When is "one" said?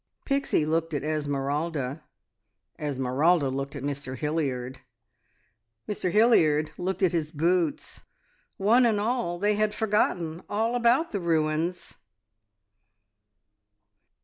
8.57-8.87